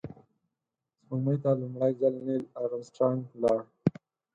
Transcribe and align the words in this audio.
سپوږمۍ 0.99 1.37
ته 1.43 1.49
لومړی 1.61 1.91
ځل 1.99 2.13
نیل 2.25 2.43
آرمسټرانګ 2.61 3.21
لاړ 3.41 3.59